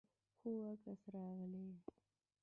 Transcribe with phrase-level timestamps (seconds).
[0.41, 1.89] هو، عکس راغلی دی